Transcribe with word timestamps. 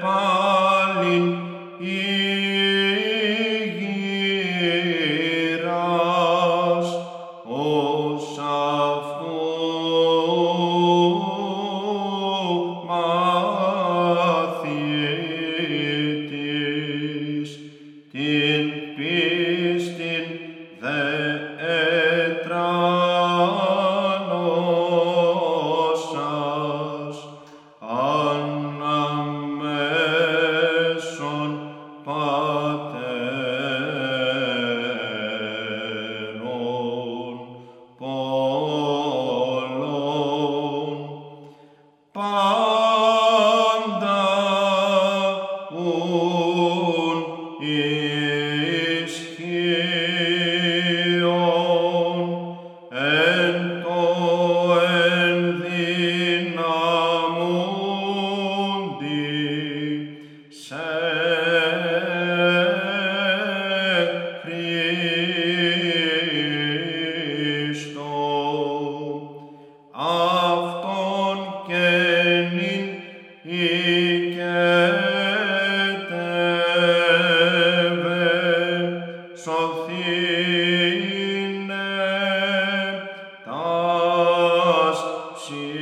Paul. 0.00 0.45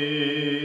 Amen. 0.00 0.59